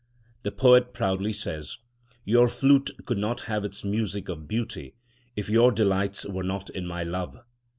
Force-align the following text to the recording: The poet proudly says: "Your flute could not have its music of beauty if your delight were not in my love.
The 0.41 0.51
poet 0.51 0.95
proudly 0.95 1.31
says: 1.31 1.77
"Your 2.25 2.47
flute 2.47 2.89
could 3.05 3.19
not 3.19 3.41
have 3.41 3.63
its 3.63 3.83
music 3.85 4.29
of 4.29 4.47
beauty 4.47 4.95
if 5.35 5.47
your 5.47 5.71
delight 5.71 6.25
were 6.27 6.41
not 6.41 6.71
in 6.71 6.87
my 6.87 7.03
love. 7.03 7.37